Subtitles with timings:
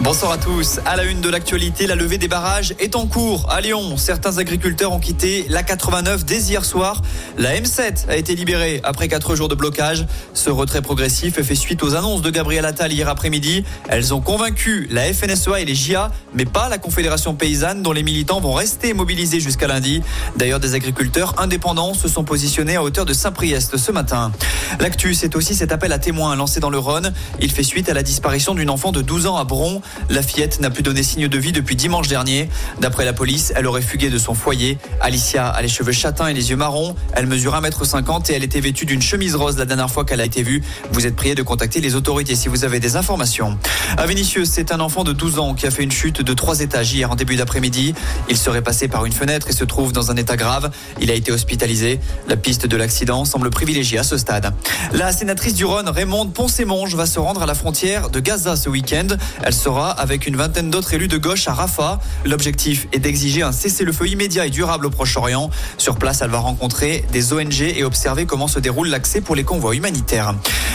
[0.00, 0.78] Bonsoir à tous.
[0.86, 3.50] À la une de l'actualité, la levée des barrages est en cours.
[3.50, 7.02] À Lyon, certains agriculteurs ont quitté la 89 dès hier soir.
[7.36, 10.06] La M7 a été libérée après quatre jours de blocage.
[10.34, 13.64] Ce retrait progressif fait suite aux annonces de Gabriel Attal hier après-midi.
[13.88, 18.04] Elles ont convaincu la FNSEA et les JA, mais pas la Confédération paysanne dont les
[18.04, 20.00] militants vont rester mobilisés jusqu'à lundi.
[20.36, 24.30] D'ailleurs, des agriculteurs indépendants se sont positionnés à hauteur de Saint-Priest ce matin.
[24.78, 27.12] L'actu, c'est aussi cet appel à témoins lancé dans le Rhône.
[27.40, 29.82] Il fait suite à la disparition d'une enfant de 12 ans à Bron.
[30.08, 32.48] La fillette n'a plus donné signe de vie depuis dimanche dernier.
[32.80, 34.78] D'après la police, elle aurait fugué de son foyer.
[35.00, 36.94] Alicia a les cheveux châtains et les yeux marrons.
[37.14, 40.24] Elle mesure 1m50 et elle était vêtue d'une chemise rose la dernière fois qu'elle a
[40.24, 40.62] été vue.
[40.92, 43.58] Vous êtes prié de contacter les autorités si vous avez des informations.
[43.96, 46.60] À Vénissieux, c'est un enfant de 12 ans qui a fait une chute de 3
[46.60, 47.94] étages hier en début d'après-midi.
[48.28, 50.70] Il serait passé par une fenêtre et se trouve dans un état grave.
[51.00, 52.00] Il a été hospitalisé.
[52.28, 54.52] La piste de l'accident semble privilégiée à ce stade.
[54.92, 58.68] La sénatrice du Rhône, Raymonde Poncemonge, va se rendre à la frontière de Gaza ce
[58.68, 59.08] week-end.
[59.42, 62.00] Elle sera avec une vingtaine d'autres élus de gauche à Rafah.
[62.24, 65.50] L'objectif est d'exiger un cessez-le-feu immédiat et durable au Proche-Orient.
[65.76, 69.44] Sur place, elle va rencontrer des ONG et observer comment se déroule l'accès pour les
[69.44, 70.34] convois humanitaires.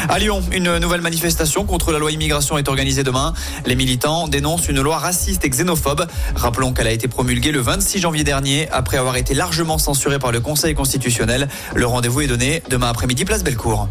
[0.10, 3.34] À Lyon, une nouvelle manifestation contre la loi immigration est organisée demain.
[3.66, 6.08] Les militants dénoncent une loi raciste et xénophobe.
[6.36, 10.32] Rappelons qu'elle a été promulguée le 26 janvier dernier après avoir été largement censurée par
[10.32, 11.48] le Conseil constitutionnel.
[11.76, 13.90] Le rendez-vous est donné demain après-midi, place Bellecour.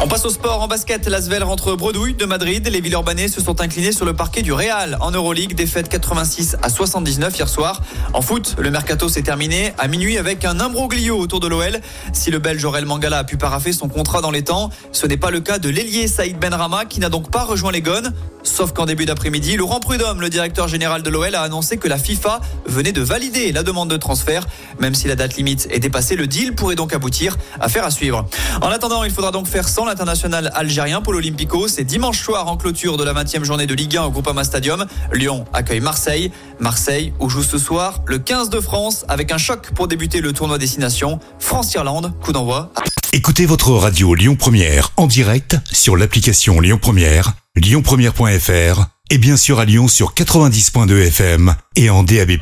[0.00, 1.08] On passe au sport en basket.
[1.08, 2.68] L'Asvel rentre bredouille de Madrid.
[2.68, 5.56] Les Villeurbanais se sont inclinés sur le parquet du Real en Euroleague.
[5.56, 7.82] Défaite 86 à 79 hier soir.
[8.12, 11.80] En foot, le mercato s'est terminé à minuit avec un imbroglio autour de l'OL.
[12.12, 15.16] Si le Belge Aurel Mangala a pu paraffer son contrat dans les temps, ce n'est
[15.16, 18.12] pas le cas de l'ailier Saïd Benrama qui n'a donc pas rejoint les Gones.
[18.44, 21.98] Sauf qu'en début d'après-midi, Laurent Prudhomme, le directeur général de l'OL, a annoncé que la
[21.98, 24.46] FIFA venait de valider la demande de transfert.
[24.78, 27.36] Même si la date limite est dépassée, le deal pourrait donc aboutir.
[27.60, 28.26] à faire à suivre.
[28.62, 31.66] En attendant, il faudra donc faire sans l'international algérien pour l'Olympico.
[31.68, 34.86] C'est dimanche soir en clôture de la 20e journée de Ligue 1 au Groupama Stadium.
[35.12, 36.30] Lyon accueille Marseille.
[36.60, 40.32] Marseille où joue ce soir le 15 de France avec un choc pour débuter le
[40.32, 41.18] tournoi destination.
[41.38, 42.72] France-Irlande, coup d'envoi.
[43.12, 49.58] Écoutez votre radio Lyon Première en direct sur l'application Lyon Première, lyonpremière.fr et bien sûr
[49.58, 52.32] à Lyon sur 90.2 FM et en DAB+.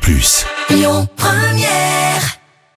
[0.69, 2.37] Lyon Première